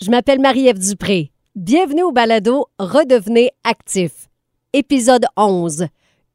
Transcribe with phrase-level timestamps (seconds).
[0.00, 1.32] Je m'appelle Marie-Ève Dupré.
[1.56, 4.28] Bienvenue au balado Redevenez actif.
[4.72, 5.86] Épisode 11.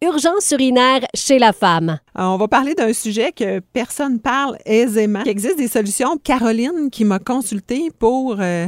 [0.02, 1.98] Urgence urinaire chez la femme.
[2.20, 5.22] Euh, on va parler d'un sujet que personne parle aisément.
[5.24, 6.18] Il existe des solutions.
[6.22, 8.68] Caroline qui m'a consulté pour euh,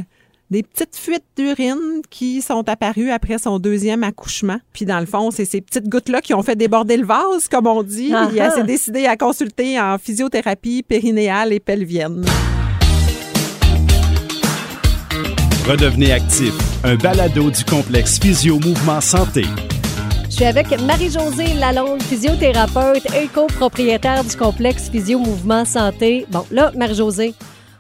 [0.49, 4.59] des petites fuites d'urine qui sont apparues après son deuxième accouchement.
[4.71, 7.67] Puis dans le fond, c'est ces petites gouttes-là qui ont fait déborder le vase, comme
[7.67, 8.13] on dit.
[8.15, 8.51] Ah Et elle ah.
[8.51, 12.23] s'est décidée à consulter en physiothérapie périnéale et pelvienne.
[15.67, 19.45] Redevenez actif, un balado du complexe Physio Mouvement Santé.
[20.25, 26.27] Je suis avec Marie-Josée Lalonde, physiothérapeute et copropriétaire du complexe Physio Mouvement Santé.
[26.29, 27.33] Bon, là, Marie-Josée,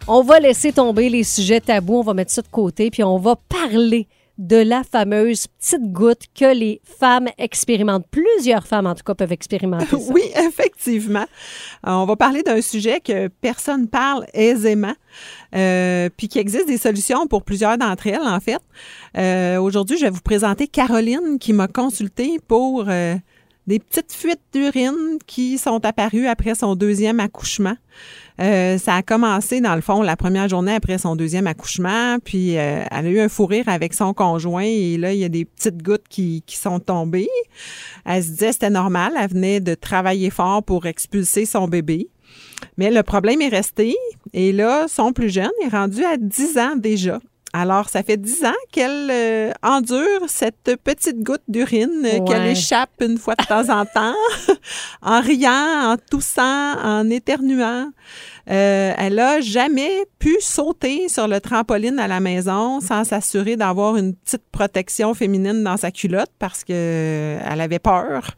[0.07, 3.19] on va laisser tomber les sujets tabous, on va mettre ça de côté, puis on
[3.19, 4.07] va parler
[4.37, 8.05] de la fameuse petite goutte que les femmes expérimentent.
[8.11, 10.13] Plusieurs femmes, en tout cas, peuvent expérimenter ça.
[10.13, 11.25] Oui, effectivement.
[11.87, 14.93] Euh, on va parler d'un sujet que personne parle aisément,
[15.55, 18.59] euh, puis qu'il existe des solutions pour plusieurs d'entre elles, en fait.
[19.17, 23.15] Euh, Aujourd'hui, je vais vous présenter Caroline qui m'a consulté pour euh,
[23.67, 27.75] des petites fuites d'urine qui sont apparues après son deuxième accouchement.
[28.41, 32.57] Euh, ça a commencé, dans le fond, la première journée après son deuxième accouchement, puis
[32.57, 35.29] euh, elle a eu un fou rire avec son conjoint et là, il y a
[35.29, 37.29] des petites gouttes qui, qui sont tombées.
[38.05, 42.09] Elle se disait c'était normal, elle venait de travailler fort pour expulser son bébé.
[42.77, 43.95] Mais le problème est resté
[44.33, 47.19] et là, son plus jeune est rendu à 10 ans déjà.
[47.57, 53.17] Alors, ça fait 10 ans qu'elle euh, endure cette petite goutte d'urine qu'elle échappe une
[53.17, 54.13] fois de temps en temps,
[55.01, 57.91] en riant, en toussant, en éternuant.
[58.49, 63.95] Euh, elle a jamais pu sauter sur le trampoline à la maison sans s'assurer d'avoir
[63.95, 68.31] une petite protection féminine dans sa culotte parce que euh, elle avait peur.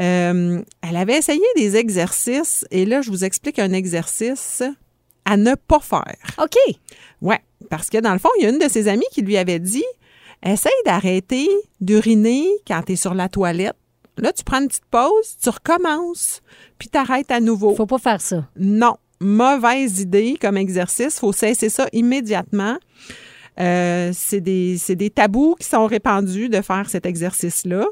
[0.00, 4.64] Euh, elle avait essayé des exercices et là, je vous explique un exercice
[5.26, 6.16] à ne pas faire.
[6.38, 6.56] OK.
[7.20, 9.36] Ouais, parce que dans le fond, il y a une de ses amies qui lui
[9.36, 9.84] avait dit
[10.42, 11.48] essaye d'arrêter
[11.80, 13.76] d'uriner quand tu es sur la toilette.
[14.18, 16.40] Là, tu prends une petite pause, tu recommences,
[16.78, 17.74] puis t'arrêtes à nouveau.
[17.74, 18.48] Faut pas faire ça.
[18.56, 21.18] Non, mauvaise idée comme exercice.
[21.18, 22.78] faut cesser ça immédiatement.
[23.58, 27.86] Euh, c'est des, c'est des tabous qui sont répandus de faire cet exercice-là.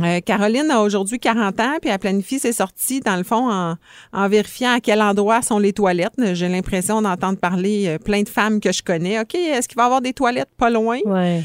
[0.00, 3.76] Euh, Caroline a aujourd'hui 40 ans, puis elle planifie ses sorties, dans le fond, en,
[4.12, 6.34] en vérifiant à quel endroit sont les toilettes.
[6.34, 9.18] J'ai l'impression d'entendre parler euh, plein de femmes que je connais.
[9.18, 10.98] OK, est-ce qu'il va y avoir des toilettes pas loin?
[11.06, 11.42] Ouais.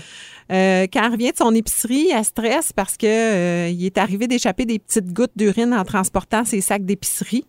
[0.51, 4.27] Euh, quand elle revient de son épicerie, elle stresse parce que euh, il est arrivé
[4.27, 7.45] d'échapper des petites gouttes d'urine en transportant ses sacs d'épicerie.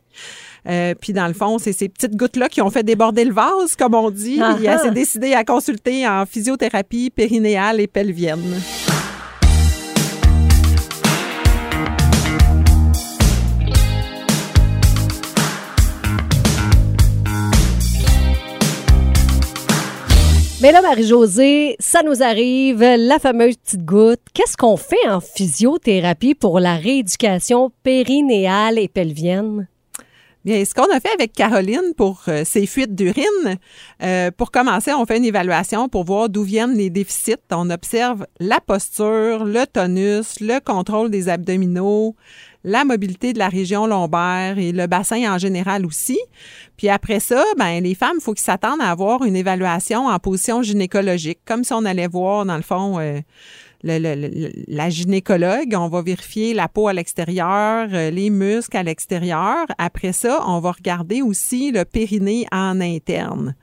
[0.68, 3.74] Euh, puis dans le fond, c'est ces petites gouttes-là qui ont fait déborder le vase,
[3.76, 4.38] comme on dit.
[4.40, 4.78] Ah Et elle ah.
[4.78, 8.60] s'est décidée à consulter en physiothérapie périnéale et pelvienne.
[20.62, 24.20] Mais là, Marie-Josée, ça nous arrive, la fameuse petite goutte.
[24.32, 29.66] Qu'est-ce qu'on fait en physiothérapie pour la rééducation périnéale et pelvienne?
[30.44, 33.58] Bien, ce qu'on a fait avec Caroline pour euh, ses fuites d'urine,
[34.04, 37.34] euh, pour commencer, on fait une évaluation pour voir d'où viennent les déficits.
[37.50, 42.14] On observe la posture, le tonus, le contrôle des abdominaux,
[42.64, 46.18] la mobilité de la région lombaire et le bassin en général aussi.
[46.76, 50.18] Puis après ça, ben les femmes, il faut qu'ils s'attendent à avoir une évaluation en
[50.18, 53.20] position gynécologique, comme si on allait voir dans le fond euh,
[53.82, 55.74] la gynécologue.
[55.76, 59.66] On va vérifier la peau à l'extérieur, euh, les muscles à l'extérieur.
[59.78, 63.54] Après ça, on va regarder aussi le périnée en interne.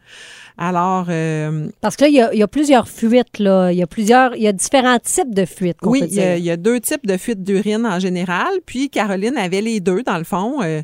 [0.62, 3.72] Alors, euh, Parce que là, il y a, il y a plusieurs fuites, là.
[3.72, 6.20] Il y a plusieurs, il y a différents types de fuites, oui, peut il y,
[6.20, 8.50] a, il y a deux types de fuites d'urine en général.
[8.66, 10.62] Puis Caroline avait les deux, dans le fond.
[10.62, 10.81] Euh,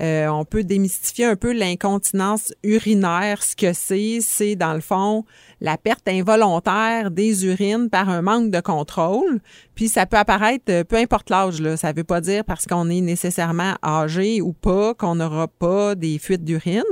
[0.00, 3.42] euh, on peut démystifier un peu l'incontinence urinaire.
[3.42, 5.24] Ce que c'est, c'est dans le fond
[5.60, 9.40] la perte involontaire des urines par un manque de contrôle.
[9.76, 11.76] Puis ça peut apparaître, euh, peu importe l'âge, là.
[11.76, 16.18] Ça veut pas dire parce qu'on est nécessairement âgé ou pas qu'on n'aura pas des
[16.18, 16.82] fuites d'urine.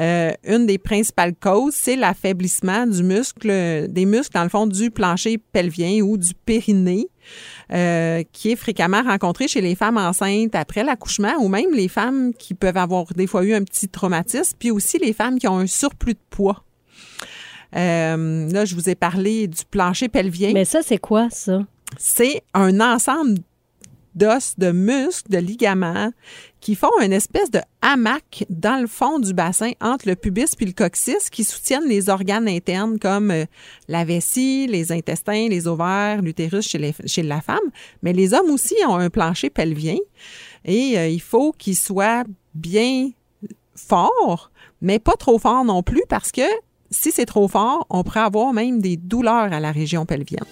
[0.00, 4.90] Euh, une des principales causes, c'est l'affaiblissement du muscle, des muscles dans le fond du
[4.90, 7.08] plancher pelvien ou du périnée,
[7.72, 12.32] euh, qui est fréquemment rencontré chez les femmes enceintes après l'accouchement ou même les femmes
[12.32, 15.58] qui peuvent avoir des fois eu un petit traumatisme, puis aussi les femmes qui ont
[15.58, 16.64] un surplus de poids.
[17.76, 20.52] Euh, là, je vous ai parlé du plancher pelvien.
[20.54, 21.66] Mais ça, c'est quoi, ça?
[21.96, 23.38] C'est un ensemble
[24.18, 26.12] d'os, de muscles, de ligaments
[26.60, 30.66] qui font une espèce de hamac dans le fond du bassin entre le pubis puis
[30.66, 33.44] le coccyx qui soutiennent les organes internes comme euh,
[33.86, 37.58] la vessie, les intestins, les ovaires, l'utérus chez, la femme.
[38.02, 39.98] Mais les hommes aussi ont un plancher pelvien
[40.64, 42.24] et euh, il faut qu'il soit
[42.54, 43.10] bien
[43.76, 44.50] fort,
[44.80, 46.42] mais pas trop fort non plus parce que
[46.90, 50.44] si c'est trop fort, on pourrait avoir même des douleurs à la région pelvienne.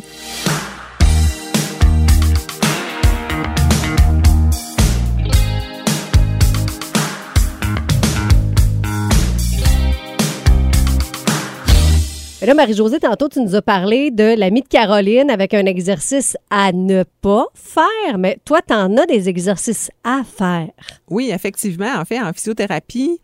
[12.42, 16.70] Là, Marie-Josée, tantôt, tu nous as parlé de l'amie de Caroline avec un exercice à
[16.70, 20.68] ne pas faire, mais toi, tu en as des exercices à faire.
[21.08, 21.94] Oui, effectivement.
[21.96, 23.20] En fait, en physiothérapie,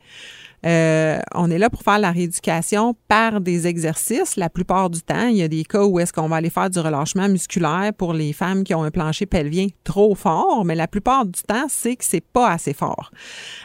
[0.64, 4.36] euh, on est là pour faire la rééducation par des exercices.
[4.36, 6.70] La plupart du temps, il y a des cas où est-ce qu'on va aller faire
[6.70, 10.88] du relâchement musculaire pour les femmes qui ont un plancher pelvien trop fort, mais la
[10.88, 13.10] plupart du temps, c'est que c'est pas assez fort.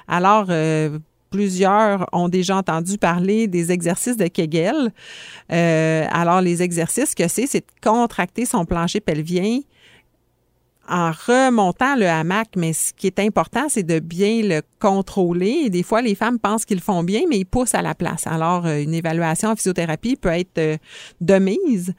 [0.10, 4.91] Alors, euh, plusieurs ont déjà entendu parler des exercices de Kegel.
[5.51, 9.59] Euh, alors, les exercices que c'est, c'est de contracter son plancher pelvien
[10.89, 15.63] en remontant le hamac, mais ce qui est important, c'est de bien le contrôler.
[15.65, 18.25] Et des fois, les femmes pensent qu'ils font bien, mais ils poussent à la place.
[18.25, 20.77] Alors, euh, une évaluation en physiothérapie peut être euh,
[21.19, 21.94] de mise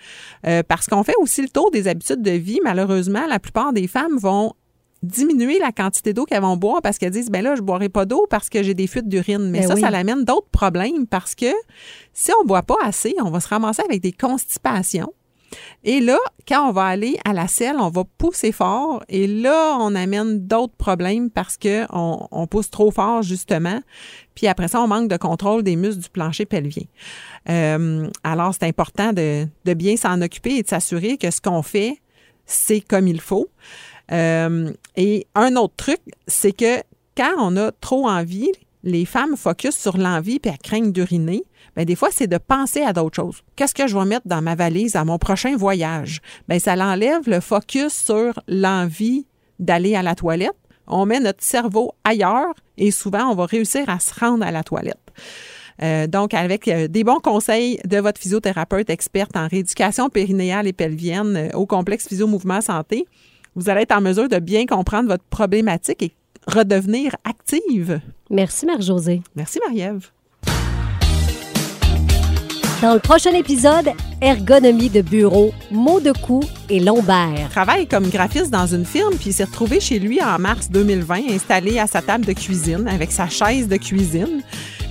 [0.68, 2.60] parce qu'on fait aussi le tour des habitudes de vie.
[2.64, 4.54] Malheureusement, la plupart des femmes vont
[5.02, 8.04] diminuer la quantité d'eau qu'elles vont boire parce qu'elles disent ben là je boirai pas
[8.04, 9.50] d'eau parce que j'ai des fuites d'urine.
[9.50, 9.80] Mais Ben ça oui.
[9.80, 11.52] ça l'amène d'autres problèmes parce que
[12.12, 15.12] si on boit pas assez on va se ramasser avec des constipations.
[15.84, 19.04] Et là quand on va aller à la selle on va pousser fort.
[19.08, 23.80] Et là on amène d'autres problèmes parce que on, on pousse trop fort justement.
[24.34, 26.84] Puis après ça on manque de contrôle des muscles du plancher pelvien.
[27.48, 31.62] Euh, alors c'est important de, de bien s'en occuper et de s'assurer que ce qu'on
[31.62, 31.98] fait
[32.46, 33.48] c'est comme il faut
[34.12, 36.82] euh, et un autre truc, c'est que
[37.16, 38.50] quand on a trop envie,
[38.84, 41.42] les femmes focus sur l'envie puis elles craignent d'uriner.
[41.76, 43.42] Bien, des fois, c'est de penser à d'autres choses.
[43.56, 46.20] Qu'est-ce que je vais mettre dans ma valise à mon prochain voyage?
[46.48, 49.26] Bien, ça l'enlève le focus sur l'envie
[49.58, 50.56] d'aller à la toilette.
[50.86, 54.62] On met notre cerveau ailleurs et souvent, on va réussir à se rendre à la
[54.62, 54.96] toilette.
[55.82, 60.72] Euh, donc, avec euh, des bons conseils de votre physiothérapeute experte en rééducation périnéale et
[60.72, 63.06] pelvienne euh, au complexe Physio-Mouvement Santé,
[63.58, 66.12] vous allez être en mesure de bien comprendre votre problématique et
[66.46, 68.00] redevenir active.
[68.30, 69.22] Merci, Marie-Josée.
[69.34, 70.10] Merci, Marie-Ève.
[72.80, 73.88] Dans le prochain épisode,
[74.22, 77.48] ergonomie de bureau, maux de cou et lombaire.
[77.50, 81.80] travaille comme graphiste dans une firme, puis s'est retrouvé chez lui en mars 2020, installé
[81.80, 84.42] à sa table de cuisine avec sa chaise de cuisine.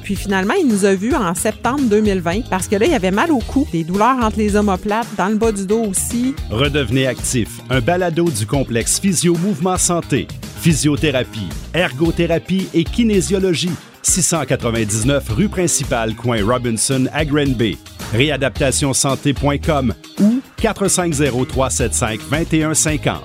[0.08, 3.30] Puis finalement, il nous a vus en septembre 2020 parce que là, il avait mal
[3.30, 6.34] au cou, des douleurs entre les omoplates, dans le bas du dos aussi.
[6.50, 10.30] Redevenez actif, un balado du complexe Physio Mouvement Santé.
[10.62, 13.74] Physiothérapie, ergothérapie et kinésiologie.
[14.02, 17.78] 699 rue principale, coin Robinson à Granby.
[18.14, 23.18] Réadaptationsanté.com ou 450-375-2150.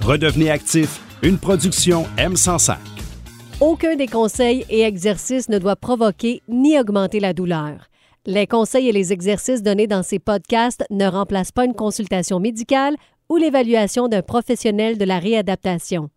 [0.00, 2.78] Redevenez actif, une production M105.
[3.60, 7.90] Aucun des conseils et exercices ne doit provoquer ni augmenter la douleur.
[8.24, 12.96] Les conseils et les exercices donnés dans ces podcasts ne remplacent pas une consultation médicale
[13.28, 16.08] ou l'évaluation d'un professionnel de la réadaptation.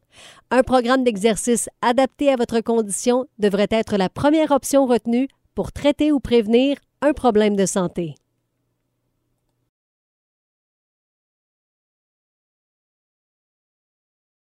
[0.51, 6.13] Un programme d'exercice adapté à votre condition devrait être la première option retenue pour traiter
[6.13, 8.15] ou prévenir un problème de santé.